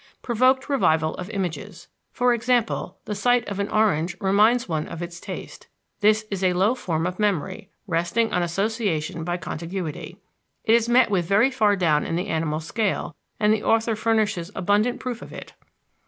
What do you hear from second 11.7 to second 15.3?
down in the animal scale, and the author furnishes abundant proof